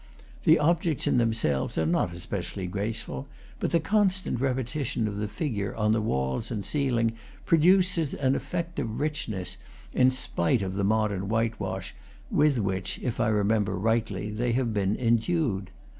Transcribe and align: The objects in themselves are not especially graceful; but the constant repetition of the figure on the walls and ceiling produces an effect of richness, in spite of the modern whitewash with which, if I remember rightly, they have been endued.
The 0.45 0.57
objects 0.57 1.05
in 1.05 1.19
themselves 1.19 1.77
are 1.77 1.85
not 1.85 2.11
especially 2.11 2.65
graceful; 2.65 3.27
but 3.59 3.69
the 3.69 3.79
constant 3.79 4.39
repetition 4.41 5.07
of 5.07 5.17
the 5.17 5.27
figure 5.27 5.75
on 5.75 5.91
the 5.91 6.01
walls 6.01 6.49
and 6.49 6.65
ceiling 6.65 7.13
produces 7.45 8.15
an 8.15 8.33
effect 8.35 8.79
of 8.79 8.99
richness, 8.99 9.57
in 9.93 10.09
spite 10.09 10.63
of 10.63 10.73
the 10.73 10.83
modern 10.83 11.29
whitewash 11.29 11.93
with 12.31 12.57
which, 12.57 12.97
if 13.03 13.19
I 13.19 13.27
remember 13.27 13.75
rightly, 13.77 14.31
they 14.31 14.53
have 14.53 14.73
been 14.73 14.95
endued. 14.95 15.69